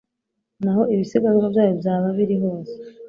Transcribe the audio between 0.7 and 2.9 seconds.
aho ibisigazwa byayo byaba biri hose